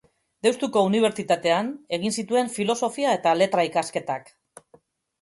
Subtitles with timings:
[0.45, 1.69] Deustuko Unibertsitatean
[1.99, 4.37] egin zituen Filosofia eta Letra ikasketak.